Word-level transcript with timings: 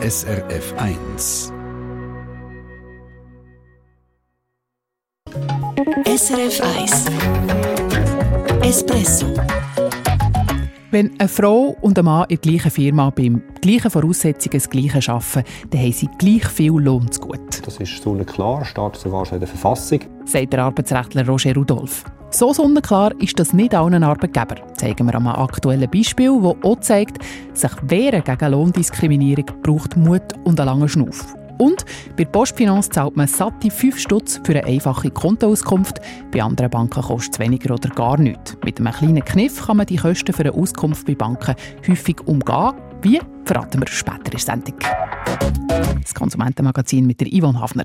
SRF 0.00 0.74
1. 0.78 1.52
SRF 6.06 6.60
1 6.78 7.06
Espresso 8.62 9.34
wenn 10.90 11.10
eine 11.18 11.28
Frau 11.28 11.76
und 11.80 11.98
ein 11.98 12.04
Mann 12.04 12.26
in 12.28 12.36
der 12.40 12.52
gleichen 12.52 12.70
Firma 12.70 13.10
beim 13.10 13.42
gleichen 13.60 13.90
Voraussetzungen 13.90 14.58
das 14.58 14.70
Gleiche 14.70 15.12
arbeiten, 15.12 15.44
dann 15.70 15.80
haben 15.80 15.92
sie 15.92 16.08
gleich 16.18 16.46
viel 16.46 16.72
Lohn 16.72 17.10
zu 17.10 17.20
gut. 17.20 17.66
Das 17.66 17.78
ist 17.78 18.02
sonnenklar, 18.02 18.64
steht 18.64 18.96
sogar 18.96 19.26
schon 19.26 19.36
in 19.36 19.40
der 19.40 19.48
Verfassung. 19.48 20.00
Sagt 20.24 20.52
der 20.52 20.64
Arbeitsrechtler 20.64 21.26
Roger 21.26 21.54
Rudolph. 21.54 22.04
So 22.30 22.52
sonnenklar 22.52 23.12
ist 23.20 23.38
das 23.38 23.54
nicht 23.54 23.74
allen 23.74 24.02
Arbeitgebern. 24.02 24.60
Zeigen 24.74 25.06
wir 25.06 25.14
einem 25.14 25.28
aktuellen 25.28 25.90
Beispiel, 25.90 26.38
das 26.42 26.56
auch 26.62 26.80
zeigt, 26.80 27.24
sich 27.54 27.72
wehren 27.82 28.22
gegen 28.22 28.52
Lohndiskriminierung 28.52 29.46
braucht 29.62 29.96
Mut 29.96 30.34
und 30.44 30.60
einen 30.60 30.68
langen 30.68 30.88
Schnuff. 30.88 31.34
Und 31.58 31.84
bei 32.16 32.24
der 32.24 32.30
Postfinanz 32.30 32.88
zahlt 32.88 33.16
man 33.16 33.26
satte 33.26 33.70
5 33.70 33.98
Stutz 33.98 34.40
für 34.44 34.52
eine 34.52 34.64
einfache 34.64 35.10
Kontoauskunft. 35.10 36.00
Bei 36.30 36.42
anderen 36.42 36.70
Banken 36.70 37.02
kostet 37.02 37.34
es 37.34 37.38
weniger 37.40 37.74
oder 37.74 37.88
gar 37.88 38.18
nichts. 38.18 38.56
Mit 38.64 38.78
einem 38.78 38.92
kleinen 38.92 39.24
Kniff 39.24 39.66
kann 39.66 39.78
man 39.78 39.86
die 39.86 39.96
Kosten 39.96 40.32
für 40.32 40.44
eine 40.44 40.54
Auskunft 40.54 41.06
bei 41.06 41.14
Banken 41.14 41.54
häufig 41.88 42.20
umgehen. 42.26 42.74
Wie? 43.00 43.20
Verraten 43.44 43.80
wir 43.80 43.86
später 43.86 44.24
in 44.24 44.30
der 44.32 44.40
Sendung. 44.40 44.74
Das 46.02 46.14
Konsumentenmagazin 46.14 47.06
mit 47.06 47.20
der 47.20 47.28
Yvonne 47.28 47.60
Hafner. 47.60 47.84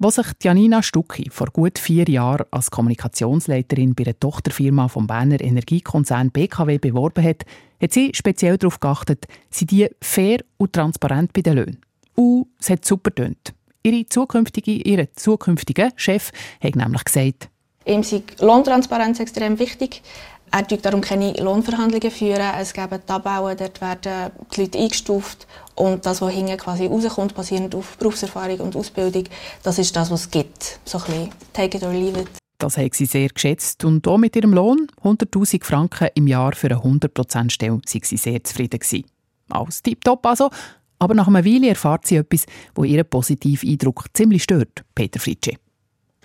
Als 0.00 0.14
sich 0.16 0.26
Janina 0.42 0.82
Stucki 0.82 1.30
vor 1.30 1.48
gut 1.48 1.78
vier 1.78 2.04
Jahren 2.08 2.46
als 2.52 2.70
Kommunikationsleiterin 2.70 3.94
bei 3.94 4.04
einer 4.04 4.18
Tochterfirma 4.18 4.86
vom 4.86 5.06
Berner 5.06 5.40
Energiekonzern 5.40 6.30
BKW 6.30 6.78
beworben 6.78 7.24
hat, 7.24 7.44
hat 7.82 7.92
sie 7.92 8.12
speziell 8.14 8.56
darauf 8.56 8.78
geachtet, 8.78 9.26
sie 9.50 9.66
die 9.66 9.88
fair 10.00 10.38
und 10.58 10.74
transparent 10.74 11.32
bei 11.32 11.42
den 11.42 11.54
Löhnen. 11.54 11.80
Und 12.14 12.46
es 12.60 12.70
hat 12.70 12.84
super 12.84 13.10
getönt. 13.10 13.54
Ihre 13.82 14.06
zukünftige, 14.06 14.72
ihre 14.72 15.10
zukünftige 15.12 15.90
Chef 15.96 16.30
hat 16.62 16.76
nämlich 16.76 17.04
gesagt, 17.04 17.48
Ihm 17.86 18.00
ist 18.00 18.40
Lohntransparenz 18.40 19.20
extrem 19.20 19.58
wichtig. 19.58 20.02
Er 20.50 20.64
führt 20.68 20.84
darum 20.84 21.00
keine 21.00 21.32
Lohnverhandlungen 21.32 22.10
führen. 22.10 22.54
Es 22.60 22.72
gibt 22.72 23.06
Tabellen, 23.06 23.56
dort 23.56 23.80
werden 23.80 24.30
die 24.54 24.60
Leute 24.60 24.78
eingestuft 24.78 25.46
und 25.74 26.06
das, 26.06 26.22
was 26.22 26.32
hinten 26.32 26.56
quasi 26.56 26.86
rauskommt, 26.86 27.34
basierend 27.34 27.74
auf 27.74 27.96
Berufserfahrung 27.98 28.60
und 28.60 28.76
Ausbildung, 28.76 29.24
das 29.62 29.78
ist 29.78 29.94
das, 29.96 30.10
was 30.10 30.22
es 30.22 30.30
gibt. 30.30 30.78
So 30.84 30.98
ein 30.98 31.04
bisschen 31.04 31.30
take 31.52 31.76
it 31.76 31.82
or 31.82 31.92
leave 31.92 32.20
it. 32.20 32.28
Das 32.58 32.78
hat 32.78 32.94
sie 32.94 33.06
sehr 33.06 33.28
geschätzt 33.28 33.84
und 33.84 34.06
auch 34.06 34.16
mit 34.16 34.36
ihrem 34.36 34.54
Lohn, 34.54 34.86
100'000 35.02 35.64
Franken 35.64 36.08
im 36.14 36.26
Jahr 36.28 36.54
für 36.54 36.68
eine 36.68 36.78
100%-Stelle, 36.78 37.80
sei 37.86 38.00
sie 38.04 38.16
sehr 38.16 38.42
zufrieden 38.44 38.78
gewesen. 38.78 39.04
Alles 39.50 39.82
tipptopp 39.82 40.24
also, 40.24 40.50
aber 40.98 41.14
nach 41.14 41.26
einer 41.26 41.44
Weile 41.44 41.68
erfahrt 41.68 42.06
sie 42.06 42.16
etwas, 42.16 42.46
wo 42.74 42.84
ihren 42.84 43.08
positiven 43.08 43.68
Eindruck 43.68 44.06
ziemlich 44.14 44.44
stört, 44.44 44.84
Peter 44.94 45.18
Fritsche. 45.18 45.56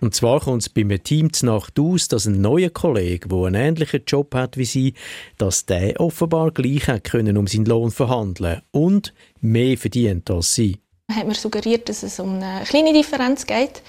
Und 0.02 0.16
zwar 0.16 0.40
kommt 0.40 0.62
es 0.62 0.70
bei 0.70 0.82
einem 0.82 1.04
Team 1.04 1.30
Nacht 1.42 1.80
aus, 1.80 2.08
dass 2.08 2.26
ein 2.26 2.42
neuer 2.42 2.70
Kollege, 2.70 3.28
der 3.28 3.38
einen 3.46 3.56
ähnlichen 3.56 4.04
Job 4.06 4.34
hat 4.36 4.58
wie 4.58 4.66
sie, 4.66 4.94
dass 5.38 5.66
der 5.66 6.00
offenbar 6.00 6.52
gleich 6.52 6.88
hat 6.88 7.04
können 7.04 7.38
um 7.38 7.48
seinen 7.48 7.66
Lohn 7.66 7.92
verhandeln 7.92 8.62
und 8.72 9.14
mehr 9.42 9.78
verdient 9.78 10.30
als 10.32 10.56
sie. 10.56 10.78
Man 11.08 11.18
hat 11.18 11.28
mir 11.28 11.36
suggeriert, 11.36 11.90
dass 11.90 12.04
es 12.04 12.20
um 12.20 12.36
eine 12.36 12.64
kleine 12.66 12.94
Differenz 12.94 13.46
geht. 13.46 13.82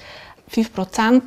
5% 0.53 1.23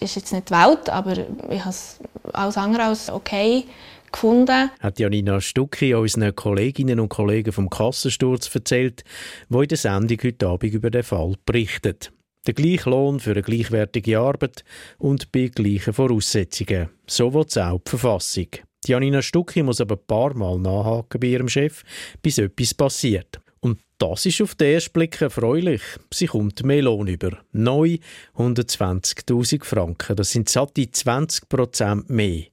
ist 0.00 0.16
jetzt 0.16 0.32
nicht 0.32 0.50
die 0.50 0.54
Welt, 0.54 0.88
aber 0.88 1.12
ich 1.50 1.60
habe 1.60 1.70
es 1.70 2.00
alles 2.32 2.56
andere 2.56 2.84
als 2.84 3.10
okay 3.10 3.64
gefunden. 4.10 4.70
Hat 4.80 4.98
Janina 4.98 5.40
Stucki 5.40 5.94
unseren 5.94 6.34
Kolleginnen 6.34 7.00
und 7.00 7.08
Kollegen 7.08 7.52
vom 7.52 7.68
Kassensturz 7.68 8.52
erzählt, 8.54 9.04
wo 9.48 9.62
in 9.62 9.68
der 9.68 9.78
Sendung 9.78 10.18
heute 10.22 10.48
Abend 10.48 10.72
über 10.72 10.90
den 10.90 11.02
Fall 11.02 11.34
berichtet. 11.44 12.12
Der 12.46 12.54
gleiche 12.54 12.90
Lohn 12.90 13.20
für 13.20 13.30
eine 13.30 13.42
gleichwertige 13.42 14.18
Arbeit 14.18 14.64
und 14.98 15.32
bei 15.32 15.48
gleichen 15.48 15.94
Voraussetzungen. 15.94 16.90
So 17.06 17.32
will 17.32 17.44
es 17.46 17.56
auch 17.56 17.80
die 17.80 17.90
Verfassung. 17.90 18.48
Janina 18.86 19.22
Stucki 19.22 19.62
muss 19.62 19.80
aber 19.80 19.96
ein 19.96 20.06
paar 20.06 20.34
Mal 20.34 20.58
nachhaken 20.58 21.20
bei 21.20 21.28
ihrem 21.28 21.48
Chef, 21.48 21.82
bis 22.20 22.38
etwas 22.38 22.74
passiert. 22.74 23.40
Und 23.60 23.80
das 23.96 24.26
ist 24.26 24.42
auf 24.42 24.54
den 24.56 24.74
ersten 24.74 24.92
Blick 24.92 25.18
erfreulich. 25.22 25.80
Sie 26.12 26.26
kommt 26.26 26.62
mehr 26.64 26.82
Lohn 26.82 27.06
über. 27.06 27.38
Neu 27.52 27.96
120.000 28.36 29.64
Franken. 29.64 30.16
Das 30.16 30.32
sind 30.32 30.50
satte 30.50 30.90
20 30.90 31.48
Prozent 31.48 32.10
mehr. 32.10 32.44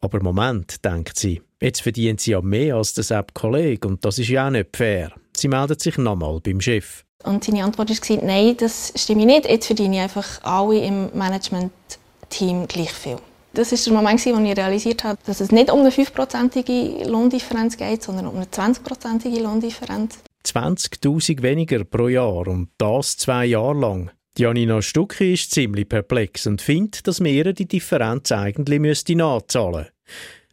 Aber 0.00 0.20
Moment, 0.20 0.84
denkt 0.84 1.16
sie, 1.16 1.40
jetzt 1.60 1.82
verdient 1.82 2.20
sie 2.20 2.32
ja 2.32 2.40
mehr 2.40 2.74
als 2.74 2.94
der 2.94 3.04
Sepp-Kollege 3.04 3.86
und 3.86 4.04
das 4.04 4.18
ist 4.18 4.30
ja 4.30 4.48
auch 4.48 4.50
nicht 4.50 4.76
fair. 4.76 5.12
Sie 5.36 5.46
meldet 5.46 5.80
sich 5.80 5.96
nochmal 5.96 6.40
beim 6.40 6.60
Chef. 6.60 7.04
Und 7.24 7.44
seine 7.44 7.64
Antwort 7.64 7.90
war, 7.90 8.24
nein, 8.24 8.56
das 8.58 8.92
stimmt 8.96 9.24
nicht. 9.24 9.48
Jetzt 9.48 9.66
verdiene 9.66 9.96
ich 9.96 10.02
einfach 10.02 10.42
alle 10.42 10.78
im 10.78 11.10
Management-Team 11.14 12.66
gleich 12.68 12.92
viel. 12.92 13.16
Das 13.54 13.70
war 13.70 13.78
der 13.78 13.92
Moment, 13.92 14.24
wo 14.24 14.50
ich 14.50 14.56
realisiert 14.56 15.04
habe, 15.04 15.18
dass 15.26 15.40
es 15.40 15.52
nicht 15.52 15.70
um 15.70 15.80
eine 15.80 15.90
5-prozentige 15.90 17.06
Lohndifferenz 17.06 17.76
geht, 17.76 18.02
sondern 18.02 18.26
um 18.26 18.36
eine 18.36 18.46
20-prozentige 18.46 19.42
Lohndifferenz. 19.42 20.18
20.000 20.46 21.42
weniger 21.42 21.84
pro 21.84 22.08
Jahr 22.08 22.48
und 22.48 22.70
das 22.78 23.16
zwei 23.16 23.44
Jahre 23.44 23.78
lang. 23.78 24.10
Janina 24.38 24.80
Stucki 24.80 25.34
ist 25.34 25.50
ziemlich 25.50 25.88
perplex 25.88 26.46
und 26.46 26.62
findet, 26.62 27.06
dass 27.06 27.20
ihr 27.20 27.52
die 27.52 27.68
Differenz 27.68 28.32
eigentlich 28.32 28.80
müsste 28.80 29.14
nachzahlen 29.14 29.80
müsste. 29.80 29.92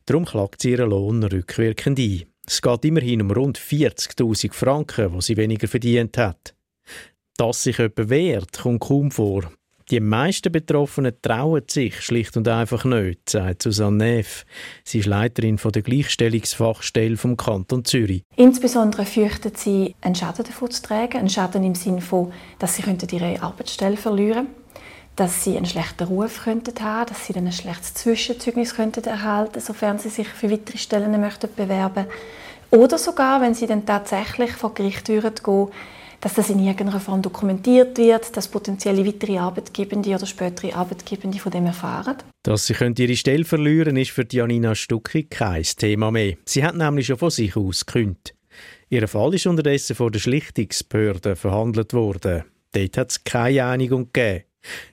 Darum 0.06 0.26
klagt 0.26 0.62
sie 0.62 0.72
ihren 0.72 0.90
Lohn 0.90 1.24
rückwirkend 1.24 2.00
ein. 2.00 2.24
Es 2.46 2.62
geht 2.62 2.84
immerhin 2.84 3.22
um 3.22 3.32
rund 3.32 3.58
40.000 3.58 4.54
Franken, 4.54 5.14
die 5.14 5.22
sie 5.22 5.38
weniger 5.38 5.68
verdient 5.68 6.18
hat. 6.18 6.56
Dass 7.40 7.64
sich 7.64 7.78
jemand 7.78 8.10
wehrt, 8.10 8.58
kommt 8.62 8.82
kaum 8.82 9.12
vor. 9.12 9.44
Die 9.90 10.02
meisten 10.02 10.52
Betroffenen 10.52 11.14
trauen 11.22 11.64
sich 11.70 12.02
schlicht 12.02 12.36
und 12.36 12.50
einfach 12.50 12.84
nicht, 12.84 13.30
sagt 13.30 13.64
Susanne 13.64 13.96
Neff. 13.96 14.46
Sie 14.84 15.00
ist 15.00 15.06
Leiterin 15.06 15.56
der 15.56 15.82
Gleichstellungsfachstelle 15.82 17.16
vom 17.16 17.38
Kanton 17.38 17.86
Zürich. 17.86 18.24
Insbesondere 18.36 19.06
fürchten 19.06 19.54
sie, 19.56 19.96
einen 20.02 20.16
Schaden 20.16 20.44
davon 20.44 20.70
zu 20.70 20.82
tragen. 20.82 21.18
Einen 21.18 21.30
Schaden 21.30 21.64
im 21.64 21.76
Sinne 21.76 22.02
von, 22.02 22.34
dass 22.60 22.76
sie 22.76 22.84
ihre 22.84 23.42
Arbeitsstelle 23.42 23.96
verlieren 23.96 24.48
könnten 24.48 24.60
dass 25.16 25.44
sie 25.44 25.58
einen 25.58 25.66
schlechten 25.66 26.08
Ruf 26.08 26.44
könnten 26.44 26.82
haben, 26.82 27.08
dass 27.10 27.26
sie 27.26 27.34
dann 27.34 27.46
ein 27.46 27.52
schlechtes 27.52 27.94
Zwischenzeugnis 27.94 28.76
könnten 28.76 29.04
erhalten, 29.04 29.60
sofern 29.60 30.00
sie 30.00 30.08
sich 30.08 30.30
für 30.30 30.50
weitere 30.50 30.78
Stellen 30.78 31.20
möchten 31.20 31.50
bewerben. 31.54 32.06
Oder 32.72 32.98
sogar, 32.98 33.42
wenn 33.42 33.54
sie 33.54 33.68
dann 33.68 33.86
tatsächlich 33.86 34.52
vor 34.52 34.74
Gericht 34.74 35.08
gehen, 35.08 35.70
dass 36.22 36.34
das 36.34 36.50
in 36.50 36.60
irgendeiner 36.60 37.00
Form 37.00 37.22
dokumentiert 37.22 37.98
wird, 37.98 38.36
dass 38.36 38.48
potenzielle 38.48 39.06
weitere 39.06 39.38
Arbeitgebende 39.38 40.16
oder 40.16 40.26
spätere 40.26 40.74
Arbeitgebende 40.76 41.40
von 41.40 41.52
dem 41.52 41.66
erfahren. 41.66 42.18
Dass 42.44 42.68
sie 42.68 42.74
ihre 42.74 43.16
Stelle 43.16 43.46
verlieren 43.46 43.98
ist 43.98 44.12
für 44.12 44.26
Janina 44.30 44.76
Stucki 44.76 45.24
kein 45.24 45.64
Thema 45.64 46.12
mehr. 46.12 46.36
Sie 46.46 46.64
hat 46.64 46.76
nämlich 46.76 47.08
schon 47.08 47.18
von 47.18 47.30
sich 47.30 47.56
aus 47.56 47.86
gekündigt. 47.86 48.36
Ihr 48.90 49.08
Fall 49.08 49.36
ist 49.36 49.48
unterdessen 49.48 49.96
vor 49.96 50.12
der 50.12 50.20
Schlichtungsbehörde 50.20 51.36
verhandelt 51.36 51.94
worden. 51.94 52.44
Dort 52.72 52.98
hat 52.98 53.12
es 53.12 53.24
keine 53.24 53.66
Einigung 53.66 54.10
gegeben. 54.12 54.46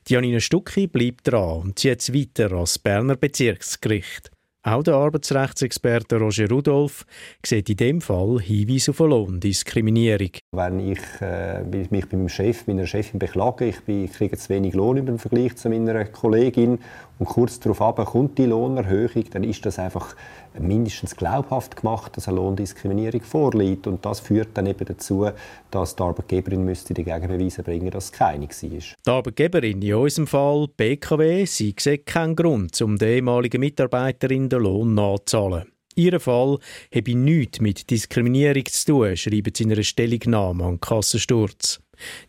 Janina 0.07 0.41
Stucki 0.41 0.87
bleibt 0.87 1.29
dran 1.29 1.63
und 1.63 1.79
zieht 1.79 2.15
weiter 2.15 2.53
als 2.53 2.79
Berner 2.79 3.17
Bezirksgericht. 3.17 4.31
Auch 4.67 4.83
der 4.83 4.95
Arbeitsrechtsexperte 4.95 6.17
Roger 6.17 6.51
Rudolph 6.51 7.07
sieht 7.45 7.71
in 7.71 7.77
dem 7.77 8.01
Fall 8.01 8.41
Hinweise 8.41 8.91
auf 8.91 8.99
Lohndiskriminierung. 8.99 10.31
Wenn 10.51 10.81
ich 10.81 10.99
äh, 11.21 11.63
mich 11.63 12.09
bei 12.09 12.17
meinem 12.17 12.29
Chef, 12.29 12.67
meiner 12.67 12.85
Chefin 12.85 13.21
beklage, 13.21 13.67
ich, 13.67 13.79
bin, 13.83 14.07
ich 14.07 14.13
kriege 14.13 14.37
zu 14.37 14.49
wenig 14.49 14.75
Lohn 14.75 14.97
im 14.97 15.21
Vergleich 15.21 15.55
zu 15.55 15.69
meiner 15.69 16.05
Kollegin 16.07 16.81
und 17.21 17.27
kurz 17.27 17.61
darauf 17.61 17.95
kommt 18.07 18.39
die 18.39 18.47
Lohnerhöhung, 18.47 19.25
dann 19.31 19.45
ist 19.45 19.65
das 19.65 19.79
einfach 19.79 20.17
mindestens 20.59 21.17
glaubhaft 21.17 21.77
gemacht, 21.77 22.17
dass 22.17 22.29
eine 22.29 22.37
Lohndiskriminierung 22.37 23.23
vorliegt. 23.23 23.87
Und 23.87 24.05
das 24.05 24.21
führt 24.21 24.49
dann 24.55 24.67
eben 24.67 24.85
dazu, 24.85 25.29
dass 25.71 25.97
die 25.97 26.03
Arbeitgeberin 26.03 26.65
müsste 26.65 26.95
dagegen 26.95 27.29
beweisen 27.29 27.65
bringen, 27.65 27.91
dass 27.91 28.07
es 28.07 28.13
keine 28.13 28.47
war. 28.47 28.49
Die 28.51 29.11
Arbeitgeberin, 29.11 29.81
in 29.81 29.95
unserem 29.95 30.27
Fall 30.27 30.67
BKW, 30.77 31.45
sie 31.47 31.75
sieht 31.79 32.07
keinen 32.07 32.37
Grund, 32.37 32.81
um 32.83 32.97
der 32.97 33.09
ehemaligen 33.09 33.61
Mitarbeiterin 33.61 34.49
den 34.57 34.65
Lohn 34.65 34.95
nachzuzahlen. 34.95 35.67
Ihr 35.99 36.21
Fall 36.21 36.59
habe 36.95 37.15
nichts 37.15 37.61
mit 37.61 37.89
Diskriminierung 37.91 38.67
zu 38.67 38.85
tun, 38.85 39.17
schreibt 39.17 39.57
sie 39.57 39.65
in 39.65 39.73
einer 39.73 39.83
Stellungnahme 39.83 40.65
an 40.65 40.79
Kassensturz. 40.79 41.81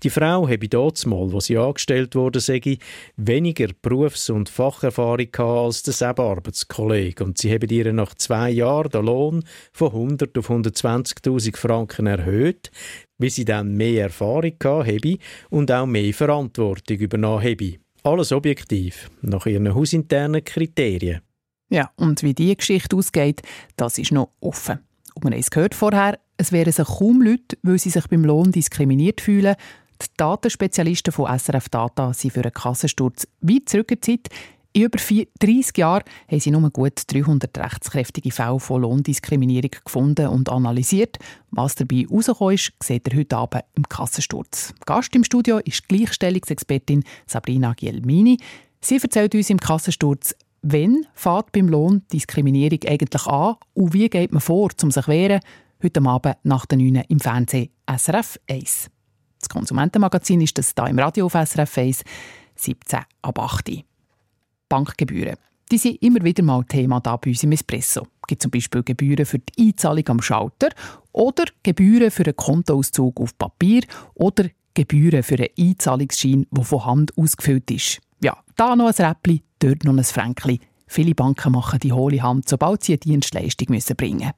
Die 0.03 0.09
Frau 0.09 0.47
habe 0.47 0.69
dort 0.69 1.06
mal, 1.06 1.31
wo 1.33 1.41
sie 1.41 1.57
angestellt 1.57 2.15
wurde, 2.15 2.39
sei, 2.39 2.77
weniger 3.18 3.68
Berufs- 3.81 4.29
und 4.29 4.47
Facherfahrung 4.47 5.35
als 5.35 5.83
der 5.83 6.18
Arbeitskollege 6.18 7.24
und 7.24 7.38
sie 7.38 7.53
habe 7.53 7.68
ihr 7.68 7.91
nach 7.91 8.13
zwei 8.15 8.51
Jahren 8.51 8.89
den 8.89 9.06
Lohn 9.06 9.44
von 9.74 9.89
100 9.91 10.38
auf 10.38 10.50
120.000 10.50 11.57
Franken 11.57 12.07
erhöht, 12.07 12.71
wie 13.18 13.29
sie 13.29 13.44
dann 13.44 13.75
mehr 13.75 14.03
Erfahrung 14.03 14.56
habe 14.63 15.18
und 15.50 15.71
auch 15.71 15.85
mehr 15.85 16.13
Verantwortung 16.13 16.97
übernommen 16.97 17.44
habe. 17.44 17.79
Alles 18.03 18.31
objektiv, 18.31 19.09
nach 19.21 19.45
ihren 19.45 19.75
hausinternen 19.75 20.44
Kriterien. 20.44 21.26
Ja, 21.69 21.91
und 21.95 22.23
wie 22.23 22.33
die 22.33 22.55
Geschichte 22.55 22.95
ausgeht, 22.95 23.41
das 23.75 23.97
ist 23.97 24.11
noch 24.11 24.29
offen. 24.39 24.79
Und 25.15 25.23
wir 25.23 25.31
haben 25.31 25.39
es 25.39 25.49
gehört 25.49 25.75
vorher, 25.75 26.19
es 26.37 26.51
wären 26.51 26.71
sich 26.71 26.87
kaum 26.87 27.21
Leute, 27.21 27.57
weil 27.63 27.79
sie 27.79 27.89
sich 27.89 28.07
beim 28.07 28.23
Lohn 28.23 28.51
diskriminiert 28.51 29.21
fühlen. 29.21 29.55
Die 30.01 30.05
Datenspezialisten 30.15 31.11
von 31.11 31.37
SRF 31.37 31.69
Data 31.69 32.13
sind 32.13 32.31
für 32.31 32.41
einen 32.41 32.53
Kassensturz 32.53 33.27
weit 33.41 33.67
zurück 33.67 33.91
in. 33.91 34.19
In 34.73 34.83
über 34.83 34.99
30 34.99 35.75
Jahren 35.75 36.03
haben 36.29 36.39
sie 36.39 36.51
nur 36.51 36.69
gut 36.69 37.01
300 37.07 37.57
rechtskräftige 37.57 38.31
Fälle 38.31 38.59
von 38.59 38.83
Lohndiskriminierung 38.83 39.71
gefunden 39.83 40.27
und 40.27 40.49
analysiert. 40.49 41.17
Was 41.49 41.73
dabei 41.73 42.05
herausgekommen 42.07 42.53
ist, 42.53 42.73
seht 42.83 43.07
ihr 43.11 43.17
heute 43.17 43.37
Abend 43.37 43.63
im 43.73 43.89
Kassensturz. 43.89 44.75
Gast 44.85 45.15
im 45.15 45.23
Studio 45.23 45.57
ist 45.65 45.87
Gleichstellungsexpertin 45.89 47.03
Sabrina 47.25 47.73
Gielmini. 47.73 48.37
Sie 48.79 48.97
erzählt 48.97 49.33
uns 49.33 49.49
im 49.49 49.59
Kassensturz, 49.59 50.35
Wann 50.62 51.06
fährt 51.13 51.51
beim 51.51 51.69
Lohn 51.69 52.04
Diskriminierung 52.12 52.80
eigentlich 52.88 53.25
an 53.27 53.56
und 53.74 53.94
wie 53.94 54.09
geht 54.09 54.31
man 54.31 54.42
vor, 54.42 54.69
um 54.81 54.92
sich 54.92 55.06
zu 55.06 55.12
wehren? 55.12 55.39
Heute 55.83 56.01
Abend 56.01 56.38
nach 56.44 56.65
der 56.65 56.80
9 56.80 57.04
im 57.09 57.19
Fernsehen 57.19 57.69
SRF 57.88 58.39
1. 58.50 58.89
Das 59.39 59.50
Konsumentenmagazin 59.50 60.42
ist 60.42 60.57
das 60.57 60.74
hier 60.77 60.88
im 60.88 60.98
Radio 60.98 61.27
auf 61.27 61.33
SRF 61.33 61.77
1, 61.77 62.04
17 62.56 63.00
ab 63.21 63.39
8 63.39 63.83
Bankgebühren. 64.68 65.36
Die 65.71 65.77
sind 65.77 66.01
immer 66.01 66.24
wieder 66.24 66.44
mal 66.44 66.63
Thema 66.63 67.00
da 67.01 67.18
bei 67.18 67.30
uns 67.30 67.44
im 67.44 67.51
Espresso. 67.51 68.07
Es 68.21 68.27
gibt 68.27 68.42
zum 68.42 68.51
Beispiel 68.51 68.83
Gebühren 68.83 69.25
für 69.25 69.39
die 69.39 69.68
Einzahlung 69.68 70.07
am 70.07 70.21
Schalter 70.21 70.69
oder 71.12 71.44
Gebühren 71.62 72.10
für 72.10 72.24
einen 72.24 72.36
Kontoauszug 72.36 73.19
auf 73.21 73.38
Papier 73.38 73.83
oder 74.15 74.45
Gebühren 74.74 75.24
für 75.24 75.36
einen 75.36 75.50
Einzahlungsschein, 75.57 76.48
der 76.50 76.63
von 76.63 76.86
Hand 76.86 77.18
ausgefüllt 77.18 77.69
ist. 77.69 78.00
Ja, 78.21 78.38
da 78.56 78.75
noch 78.75 78.88
ein 78.88 79.06
Räppli, 79.06 79.44
dort 79.59 79.83
noch 79.83 79.95
ein 79.95 80.04
Fränkli. 80.04 80.59
Viele 80.88 81.15
Banken 81.15 81.51
machen 81.51 81.80
die 81.80 81.92
hohle 81.92 82.21
Hand, 82.21 82.48
sobald 82.48 82.83
sie 82.83 82.94
eine 82.94 83.00
Dienstleistung 83.00 83.68
müssen 83.69 83.95
bringen 83.95 84.19
müssen. 84.19 84.33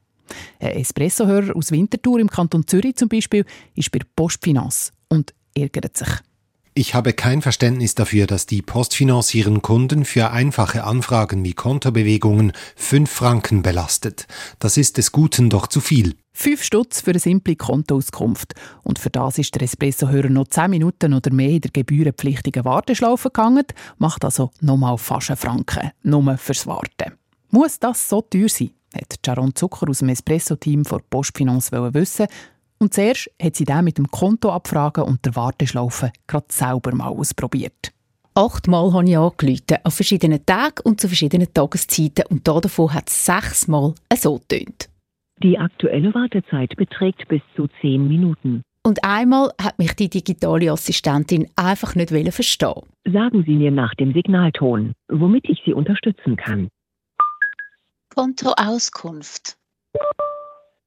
Ein 0.60 0.80
Espressohörer 0.80 1.56
aus 1.56 1.70
Winterthur 1.70 2.20
im 2.20 2.28
Kanton 2.28 2.66
Zürich 2.66 2.96
zum 2.96 3.08
Beispiel 3.08 3.44
ist 3.74 3.90
bei 3.90 4.00
Postfinanz 4.14 4.92
und 5.08 5.34
ärgert 5.54 5.96
sich. 5.96 6.08
Ich 6.80 6.94
habe 6.94 7.12
kein 7.12 7.42
Verständnis 7.42 7.94
dafür, 7.94 8.26
dass 8.26 8.46
die 8.46 8.62
Postfinanz 8.62 9.34
ihren 9.34 9.60
Kunden 9.60 10.06
für 10.06 10.30
einfache 10.30 10.84
Anfragen 10.84 11.44
wie 11.44 11.52
Kontobewegungen 11.52 12.52
fünf 12.74 13.10
Franken 13.10 13.60
belastet. 13.60 14.26
Das 14.60 14.78
ist 14.78 14.96
des 14.96 15.12
Guten 15.12 15.50
doch 15.50 15.66
zu 15.66 15.82
viel. 15.82 16.14
Fünf 16.32 16.62
Stutz 16.62 17.02
für 17.02 17.10
eine 17.10 17.18
simple 17.18 17.54
Kontoauskunft. 17.54 18.54
Und 18.82 18.98
für 18.98 19.10
das 19.10 19.36
ist 19.36 19.54
der 19.54 19.60
Espresso-Hörer 19.60 20.30
noch 20.30 20.48
zehn 20.48 20.70
Minuten 20.70 21.12
oder 21.12 21.30
mehr 21.30 21.50
in 21.50 21.60
der 21.60 21.70
gebührenpflichtigen 21.70 22.64
Warteschlaufe 22.64 23.28
gegangen, 23.28 23.66
macht 23.98 24.24
also 24.24 24.50
nochmal 24.62 24.96
fast 24.96 25.28
einen 25.28 25.36
Franken, 25.36 25.90
nur 26.02 26.38
fürs 26.38 26.66
Warten. 26.66 27.12
Muss 27.50 27.78
das 27.78 28.08
so 28.08 28.22
teuer 28.22 28.48
sein? 28.48 28.70
hat 28.94 29.18
Jaron 29.22 29.54
Zucker 29.54 29.90
aus 29.90 29.98
dem 29.98 30.08
Espresso-Team 30.08 30.86
von 30.86 31.02
Postfinanz 31.10 31.70
wissen 31.72 32.26
und 32.80 32.94
zuerst 32.94 33.30
hat 33.40 33.56
sie 33.56 33.64
den 33.64 33.84
mit 33.84 33.98
dem 33.98 34.10
Konto 34.10 34.50
abfragen 34.50 35.04
und 35.04 35.24
der 35.24 35.36
Warteschlaufe 35.36 36.12
gerade 36.26 36.46
selber 36.48 36.94
mal 36.94 37.08
ausprobiert. 37.08 37.92
Achtmal 38.34 38.92
habe 38.92 39.08
ich 39.08 39.18
angerufen, 39.18 39.76
an 39.84 39.90
verschiedenen 39.90 40.44
Tagen 40.46 40.82
und 40.84 41.00
zu 41.00 41.08
verschiedenen 41.08 41.52
Tageszeiten 41.52 42.24
und 42.30 42.46
davon 42.46 42.94
hat 42.94 43.08
es 43.08 43.26
sechsmal 43.26 43.94
so 44.14 44.38
getönt. 44.38 44.88
Die 45.42 45.58
aktuelle 45.58 46.14
Wartezeit 46.14 46.76
beträgt 46.76 47.26
bis 47.28 47.42
zu 47.56 47.66
zehn 47.80 48.08
Minuten. 48.08 48.62
Und 48.82 49.04
einmal 49.04 49.50
hat 49.60 49.78
mich 49.78 49.94
die 49.94 50.08
digitale 50.08 50.72
Assistentin 50.72 51.48
einfach 51.56 51.94
nicht 51.94 52.10
verstehen. 52.32 52.82
Sagen 53.04 53.44
Sie 53.44 53.54
mir 53.54 53.70
nach 53.70 53.94
dem 53.94 54.12
Signalton, 54.14 54.94
womit 55.08 55.48
ich 55.48 55.60
Sie 55.64 55.74
unterstützen 55.74 56.36
kann. 56.36 56.68
Kontoauskunft. 58.14 59.56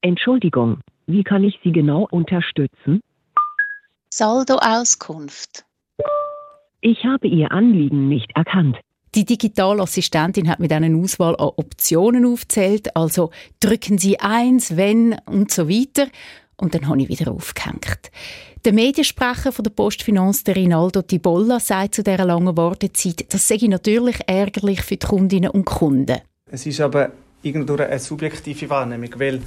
Entschuldigung, 0.01 0.81
wie 1.07 1.23
kann 1.23 1.43
ich 1.43 1.59
Sie 1.63 1.71
genau 1.71 2.07
unterstützen? 2.09 3.01
Saldoauskunft. 4.09 5.65
Ich 6.81 7.03
habe 7.05 7.27
Ihr 7.27 7.51
Anliegen 7.51 8.07
nicht 8.07 8.31
erkannt. 8.35 8.77
Die 9.15 9.25
Digitalassistentin 9.25 10.49
hat 10.49 10.59
mit 10.59 10.73
einer 10.73 10.97
Auswahl 10.97 11.35
an 11.35 11.51
Optionen 11.55 12.25
aufzählt, 12.25 12.95
also 12.95 13.29
drücken 13.59 13.97
Sie 13.97 14.19
eins, 14.19 14.75
wenn 14.75 15.15
und 15.25 15.51
so 15.51 15.69
weiter. 15.69 16.07
Und 16.57 16.73
dann 16.73 16.87
habe 16.87 17.01
ich 17.01 17.09
wieder 17.09 17.31
aufgehängt. 17.31 18.11
Der 18.65 18.73
Mediensprecher 18.73 19.51
von 19.51 19.63
der 19.63 19.71
Postfinanz, 19.71 20.43
der 20.43 20.55
Rinaldo 20.55 21.01
Tibolla, 21.01 21.59
sagt 21.59 21.95
zu 21.95 22.03
dieser 22.03 22.25
langen 22.25 22.55
Wartezeit, 22.55 23.33
das 23.33 23.47
sei 23.47 23.59
natürlich 23.67 24.17
ärgerlich 24.25 24.81
für 24.81 24.97
die 24.97 25.05
Kundinnen 25.05 25.49
und 25.49 25.65
Kunden. 25.65 26.19
Es 26.45 26.65
ist 26.65 26.79
aber 26.79 27.11
irgendwie 27.41 27.83
eine 27.83 27.99
subjektive 27.99 28.69
Wahrnehmung, 28.69 29.09
weil 29.17 29.41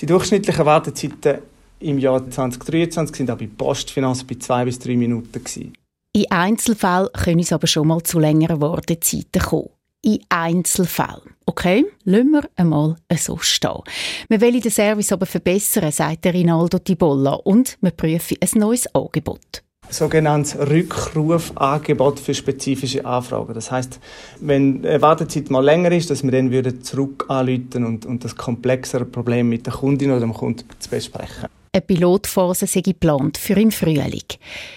die 0.00 0.06
durchschnittlichen 0.06 0.66
Wartezeiten 0.66 1.38
im 1.80 1.98
Jahr 1.98 2.28
2023 2.28 3.16
sind 3.16 3.30
auch 3.30 3.36
bei 3.36 3.48
Postfinanz 3.48 4.24
bei 4.24 4.36
zwei 4.36 4.64
bis 4.64 4.78
drei 4.78 4.96
Minuten 4.96 5.32
gewesen. 5.32 5.72
In 6.14 6.30
Einzelfällen 6.30 7.08
können 7.12 7.40
es 7.40 7.52
aber 7.52 7.66
schon 7.66 7.88
mal 7.88 8.02
zu 8.02 8.18
längeren 8.18 8.60
Wartezeiten 8.60 9.42
kommen. 9.42 9.70
In 10.04 10.20
Einzelfällen. 10.28 11.34
Okay, 11.46 11.86
lassen 12.04 12.30
wir 12.32 12.48
einmal 12.56 12.96
so 13.16 13.38
stehen. 13.38 13.82
Wir 14.28 14.40
wollen 14.40 14.60
den 14.60 14.70
Service 14.70 15.12
aber 15.12 15.26
verbessern, 15.26 15.92
sagt 15.92 16.26
Rinaldo 16.26 16.78
Tibolla, 16.78 17.34
und 17.34 17.78
wir 17.80 17.92
prüfen 17.92 18.36
ein 18.40 18.58
neues 18.58 18.92
Angebot 18.94 19.62
sogenanntes 19.88 20.56
Rückrufangebot 20.58 22.20
für 22.20 22.34
spezifische 22.34 23.04
Anfragen. 23.04 23.54
Das 23.54 23.70
heißt, 23.70 24.00
wenn 24.40 24.82
die 24.82 25.02
Wartezeit 25.02 25.50
mal 25.50 25.64
länger 25.64 25.92
ist, 25.92 26.10
dass 26.10 26.22
wir 26.22 26.30
dann 26.30 26.82
zurück 26.82 27.26
anrufen 27.28 27.84
und, 27.84 28.06
und 28.06 28.24
das 28.24 28.36
komplexere 28.36 29.04
Problem 29.04 29.48
mit 29.48 29.66
der 29.66 29.74
Kundin 29.74 30.10
oder 30.10 30.20
dem 30.20 30.34
Kunden 30.34 30.64
zu 30.78 30.90
besprechen. 30.90 31.48
Eine 31.74 31.80
Pilotphase 31.80 32.66
sei 32.66 32.82
geplant 32.82 33.38
für 33.38 33.54
im 33.54 33.70
Frühling. 33.70 34.24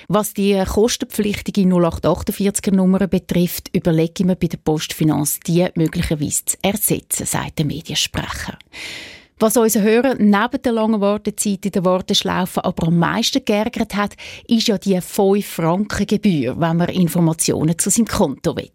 Was 0.07 0.33
die 0.33 0.63
kostenpflichtige 0.65 1.63
0848er-Nummer 1.63 3.07
betrifft, 3.07 3.69
überlege 3.75 4.13
ich 4.19 4.25
mir 4.25 4.37
bei 4.37 4.47
der 4.47 4.59
Postfinanz, 4.63 5.41
die 5.45 5.67
möglicherweise 5.75 6.45
zu 6.45 6.57
ersetzen, 6.61 7.25
sagt 7.25 7.59
der 7.59 7.65
Mediensprecher. 7.65 8.57
Was 9.37 9.57
unsere 9.57 9.83
Hörer 9.83 10.15
neben 10.17 10.61
der 10.63 10.71
langen 10.71 11.01
Wartezeit 11.01 11.65
in 11.65 11.71
der 11.73 11.83
Warteschlaufe 11.83 12.63
aber 12.63 12.87
am 12.87 12.97
meisten 12.97 13.43
geärgert 13.43 13.93
hat, 13.93 14.13
ist 14.47 14.69
ja 14.69 14.77
die 14.77 14.95
5-Franken-Gebühr, 14.97 16.57
wenn 16.57 16.77
man 16.77 16.87
Informationen 16.87 17.77
zu 17.77 17.89
seinem 17.89 18.07
Konto 18.07 18.55
will. 18.55 18.71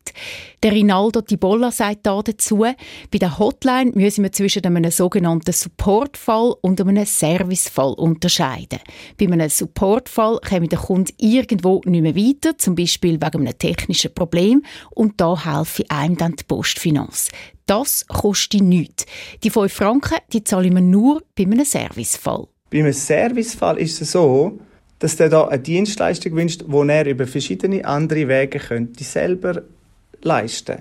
Der 0.62 0.72
Rinaldo 0.72 1.22
Tibolla 1.22 1.70
sagt 1.70 2.04
da 2.04 2.20
dazu, 2.20 2.58
bei 2.58 3.18
der 3.18 3.38
Hotline 3.38 3.92
müssen 3.94 4.22
wir 4.22 4.32
zwischen 4.32 4.62
einem 4.66 4.90
sogenannten 4.90 5.52
Supportfall 5.52 6.54
und 6.60 6.78
einem 6.78 7.06
Servicefall 7.06 7.94
unterscheiden. 7.94 8.80
Bei 9.18 9.24
einem 9.24 9.48
Supportfall 9.48 10.40
kommt 10.46 10.72
der 10.72 10.78
Kunde 10.78 11.10
irgendwo 11.16 11.80
nicht 11.86 12.02
mehr 12.02 12.14
weiter, 12.14 12.58
zum 12.58 12.74
Beispiel 12.74 13.14
wegen 13.14 13.48
einem 13.48 13.58
technischen 13.58 14.12
Problem, 14.12 14.62
und 14.90 15.18
da 15.22 15.42
helfe 15.42 15.84
einem 15.88 16.18
dann 16.18 16.36
die 16.36 16.44
Postfinanz. 16.44 17.30
Das 17.70 18.04
kostet 18.08 18.62
nichts. 18.62 19.06
Die 19.44 19.50
5 19.50 19.72
Franken 19.72 20.18
die 20.32 20.42
zahle 20.42 20.66
ich 20.66 20.72
nur 20.74 21.22
bei 21.36 21.44
einem 21.44 21.64
Servicefall. 21.64 22.48
Bei 22.68 22.80
einem 22.80 22.92
Servicefall 22.92 23.78
ist 23.78 24.02
es 24.02 24.10
so, 24.10 24.58
dass 24.98 25.14
der 25.14 25.28
da 25.28 25.46
eine 25.46 25.62
Dienstleistung 25.62 26.34
wünscht, 26.34 26.64
die 26.66 26.88
er 26.88 27.06
über 27.06 27.28
verschiedene 27.28 27.84
andere 27.84 28.26
Wege 28.26 28.58
könnte 28.58 29.04
selber 29.04 29.62
leisten. 30.20 30.78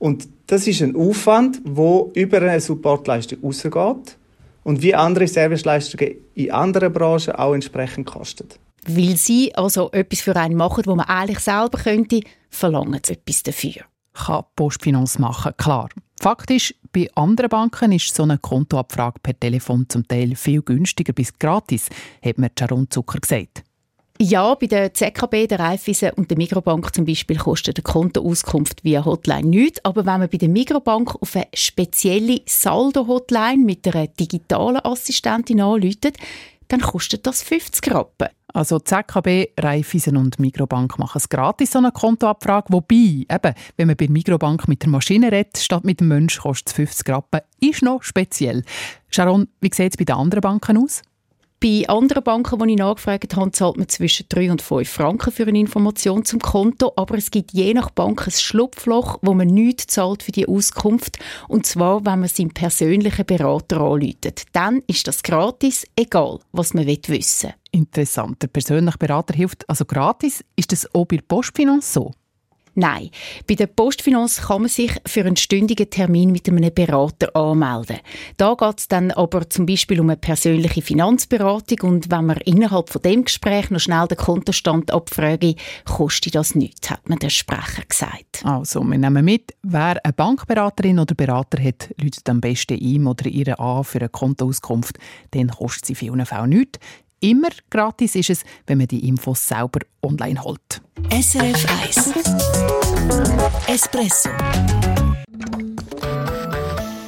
Und 0.00 0.26
das 0.48 0.66
ist 0.66 0.82
ein 0.82 0.96
Aufwand, 0.96 1.60
wo 1.62 2.10
über 2.16 2.38
eine 2.38 2.60
Supportleistung 2.60 3.38
rausgeht 3.40 4.16
und 4.64 4.82
wie 4.82 4.92
andere 4.92 5.28
Serviceleistungen 5.28 6.16
in 6.34 6.50
anderen 6.50 6.92
Branchen 6.92 7.36
auch 7.36 7.54
entsprechend 7.54 8.06
kostet. 8.06 8.58
Weil 8.88 9.14
sie 9.14 9.54
also 9.54 9.88
etwas 9.92 10.22
für 10.22 10.34
einen 10.34 10.56
machen, 10.56 10.82
wo 10.86 10.96
man 10.96 11.06
eigentlich 11.06 11.38
selber 11.38 11.78
könnte, 11.78 12.22
verlangen 12.50 13.00
sie 13.04 13.12
etwas 13.12 13.44
dafür. 13.44 13.84
Kann 14.14 14.44
Postfinanz 14.56 15.18
machen, 15.18 15.52
klar. 15.56 15.88
Faktisch, 16.20 16.74
bei 16.92 17.10
anderen 17.14 17.50
Banken 17.50 17.92
ist 17.92 18.14
so 18.14 18.22
eine 18.22 18.38
Kontoabfrage 18.38 19.20
per 19.20 19.38
Telefon 19.38 19.86
zum 19.88 20.06
Teil 20.06 20.36
viel 20.36 20.62
günstiger 20.62 21.12
bis 21.12 21.36
gratis, 21.38 21.88
hat 22.24 22.38
mir 22.38 22.50
Sharon 22.56 22.88
Zucker 22.88 23.18
gesagt. 23.18 23.64
Ja, 24.20 24.54
bei 24.54 24.68
der 24.68 24.94
ZKB, 24.94 25.48
der 25.48 25.58
Raiffeisen 25.58 26.10
und 26.10 26.30
der 26.30 26.38
Mikrobank 26.38 26.94
zum 26.94 27.04
Beispiel 27.04 27.36
kostet 27.36 27.78
eine 27.78 27.82
Kontoauskunft 27.82 28.84
via 28.84 29.04
Hotline 29.04 29.48
nichts. 29.48 29.84
Aber 29.84 30.06
wenn 30.06 30.20
man 30.20 30.28
bei 30.28 30.38
der 30.38 30.48
Mikrobank 30.48 31.16
auf 31.20 31.34
eine 31.34 31.48
spezielle 31.52 32.40
Saldo-Hotline 32.46 33.64
mit 33.64 33.86
einer 33.88 34.06
digitalen 34.06 34.84
Assistentin 34.84 35.60
anläutet, 35.60 36.16
dann 36.68 36.80
kostet 36.80 37.26
das 37.26 37.42
50 37.42 37.92
Rappen. 37.92 38.28
Also 38.54 38.78
ZKB, 38.78 39.48
Raiffeisen 39.58 40.16
und 40.16 40.38
Mikrobank 40.38 40.96
machen 40.96 41.18
es 41.18 41.28
gratis, 41.28 41.72
so 41.72 41.78
eine 41.80 41.90
Kontoabfrage. 41.90 42.72
Wobei, 42.72 43.26
eben, 43.28 43.54
wenn 43.76 43.88
man 43.88 43.96
bei 43.96 44.06
der 44.06 44.10
Mikrobank 44.10 44.68
mit 44.68 44.82
der 44.82 44.90
Maschine 44.90 45.32
redet, 45.32 45.58
statt 45.58 45.82
mit 45.82 45.98
dem 45.98 46.06
Mensch, 46.06 46.38
kostet 46.38 46.68
es 46.68 46.74
50 46.74 47.08
Rappen. 47.08 47.40
Ist 47.58 47.82
noch 47.82 48.04
speziell. 48.04 48.62
Sharon, 49.10 49.48
wie 49.60 49.70
sieht 49.74 49.90
es 49.90 49.96
bei 49.96 50.04
den 50.04 50.14
anderen 50.14 50.40
Banken 50.40 50.78
aus? 50.78 51.02
Bei 51.58 51.82
anderen 51.88 52.22
Banken, 52.22 52.58
die 52.60 52.72
ich 52.74 52.78
nachgefragt 52.78 53.34
habe, 53.34 53.50
zahlt 53.50 53.76
man 53.76 53.88
zwischen 53.88 54.26
3 54.28 54.52
und 54.52 54.62
5 54.62 54.88
Franken 54.88 55.32
für 55.32 55.46
eine 55.46 55.58
Information 55.58 56.24
zum 56.24 56.38
Konto, 56.38 56.92
aber 56.94 57.16
es 57.16 57.32
gibt 57.32 57.54
je 57.54 57.74
nach 57.74 57.90
Bank 57.90 58.26
ein 58.26 58.30
Schlupfloch, 58.32 59.18
wo 59.22 59.34
man 59.34 59.48
nichts 59.48 59.88
zahlt 59.88 60.22
für 60.22 60.32
die 60.32 60.46
Auskunft, 60.46 61.18
und 61.48 61.66
zwar, 61.66 62.04
wenn 62.04 62.20
man 62.20 62.28
seinen 62.28 62.52
persönlichen 62.52 63.24
Berater 63.24 63.80
anläutet. 63.80 64.44
Dann 64.52 64.82
ist 64.86 65.08
das 65.08 65.22
gratis, 65.22 65.86
egal, 65.96 66.38
was 66.52 66.74
man 66.74 66.86
wissen 66.86 67.08
will. 67.08 67.54
Interessant. 67.74 68.40
Der 68.40 68.46
persönliche 68.46 68.98
Berater 68.98 69.34
hilft 69.34 69.68
also 69.68 69.84
gratis. 69.84 70.44
Ist 70.54 70.70
das 70.70 70.88
auch 70.94 71.06
bei 71.06 71.18
Postfinance 71.26 71.92
so? 71.92 72.12
Nein, 72.76 73.10
bei 73.48 73.54
der 73.54 73.68
Postfinance 73.68 74.42
kann 74.42 74.62
man 74.62 74.68
sich 74.68 74.90
für 75.06 75.20
einen 75.20 75.36
stündigen 75.36 75.88
Termin 75.88 76.32
mit 76.32 76.48
einem 76.48 76.74
Berater 76.74 77.34
anmelden. 77.36 77.98
Da 78.36 78.54
geht 78.54 78.80
es 78.80 78.88
dann 78.88 79.12
aber 79.12 79.48
zum 79.48 79.64
Beispiel 79.64 80.00
um 80.00 80.10
eine 80.10 80.16
persönliche 80.16 80.82
Finanzberatung 80.82 81.90
und 81.90 82.10
wenn 82.10 82.26
man 82.26 82.38
innerhalb 82.38 82.90
von 82.90 83.02
dem 83.02 83.24
Gespräch 83.24 83.70
noch 83.70 83.78
schnell 83.78 84.08
den 84.08 84.18
Kontostand 84.18 84.90
abfrage, 84.92 85.54
kostet 85.84 86.34
das 86.34 86.56
nichts, 86.56 86.90
hat 86.90 87.08
mir 87.08 87.16
der 87.16 87.30
Sprecher 87.30 87.84
gesagt. 87.88 88.42
Also, 88.42 88.82
wir 88.82 88.98
nehmen 88.98 89.24
mit, 89.24 89.54
wer 89.62 90.04
eine 90.04 90.12
Bankberaterin 90.12 90.98
oder 90.98 91.14
Berater 91.14 91.62
hat, 91.62 91.90
läutet 92.00 92.28
am 92.28 92.40
besten 92.40 92.78
ihm 92.78 93.06
oder 93.06 93.26
ihr 93.26 93.58
an 93.60 93.84
für 93.84 94.00
eine 94.00 94.08
Kontoauskunft, 94.08 94.98
dann 95.30 95.48
kostet 95.48 95.86
sie 95.86 95.94
vielen 95.94 96.26
Fällen 96.26 96.50
nichts. 96.50 96.80
Immer 97.24 97.48
gratis 97.70 98.16
ist 98.16 98.28
es, 98.28 98.44
wenn 98.66 98.76
man 98.76 98.86
die 98.86 99.08
Infos 99.08 99.48
selber 99.48 99.80
online 100.02 100.44
holt. 100.44 100.82
SRF 101.10 101.66
1 101.82 102.12
Espresso 103.66 104.28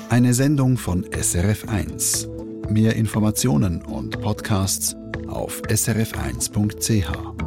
Eine 0.08 0.32
Sendung 0.32 0.78
von 0.78 1.04
SRF 1.12 1.68
1. 1.68 2.28
Mehr 2.70 2.96
Informationen 2.96 3.82
und 3.82 4.18
Podcasts 4.22 4.96
auf 5.28 5.60
srf1.ch. 5.68 7.45